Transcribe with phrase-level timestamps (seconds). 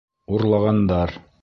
[0.37, 1.15] Урлағандар!